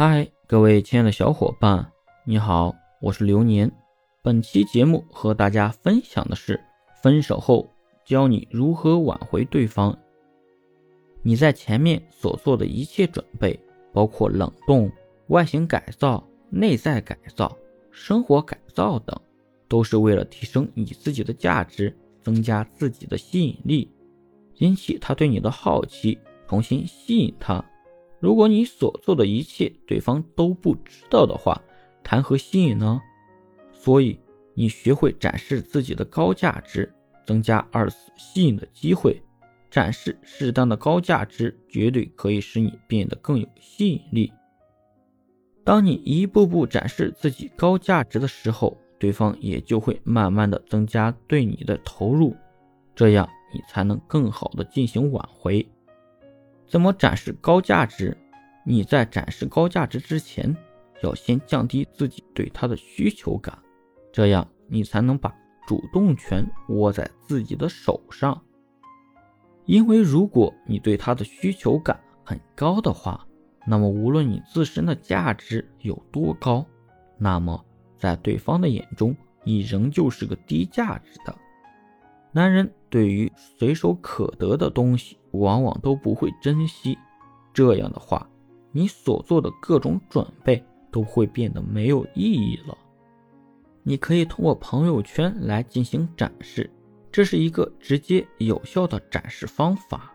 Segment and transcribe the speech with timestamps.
[0.00, 1.90] 嗨，各位亲爱的小伙伴，
[2.24, 3.68] 你好，我是流年。
[4.22, 6.60] 本期节目和大家分享的是，
[7.02, 7.68] 分手后
[8.04, 9.98] 教你如何挽回对方。
[11.20, 13.58] 你在前面所做的一切准备，
[13.92, 14.88] 包括冷冻、
[15.30, 17.58] 外形改造、内在改造、
[17.90, 19.20] 生活改造等，
[19.66, 23.90] 都是为了提升你自己的价值，增加自己的吸引力，
[24.58, 27.64] 引起他对你的好奇，重新吸引他。
[28.20, 31.60] 如果你所做的一切对方都不知道的话，
[32.02, 33.00] 谈何吸引呢？
[33.72, 34.18] 所以
[34.54, 36.92] 你学会展示自己的高价值，
[37.24, 39.20] 增加二次吸引的机会。
[39.70, 44.32] 展示适当的高价值，绝对可以使你变得更有吸引力。
[45.62, 52.34] 当你一步步展示自己高价值的时候，对方也就会慢慢的增加对你的投入，
[52.96, 55.64] 这样你才能更好的进行挽回。
[56.68, 58.16] 怎么展示高价值？
[58.64, 60.54] 你在展示高价值之前，
[61.02, 63.58] 要先降低自己对他的需求感，
[64.12, 65.34] 这样你才能把
[65.66, 68.38] 主动权握在自己的手上。
[69.64, 73.26] 因为如果你对他的需求感很高的话，
[73.66, 76.66] 那么无论你自身的价值有多高，
[77.18, 77.64] 那么
[77.98, 81.34] 在对方的眼中，你仍旧是个低价值的。
[82.32, 86.98] 男人对于随手可得的东西，往往都不会珍惜。
[87.52, 88.28] 这样的话，
[88.72, 92.76] 你所做的各种准备都会变得没有意义了。
[93.82, 96.70] 你可以通过朋友圈来进行展示，
[97.10, 100.12] 这是一个直接有效的展示方法。